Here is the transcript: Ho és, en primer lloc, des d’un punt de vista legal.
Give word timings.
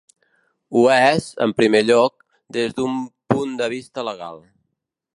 Ho 0.79 0.85
és, 0.95 1.27
en 1.47 1.53
primer 1.61 1.83
lloc, 1.91 2.25
des 2.59 2.75
d’un 2.81 2.99
punt 3.35 3.57
de 3.63 3.71
vista 3.79 4.11
legal. 4.13 4.47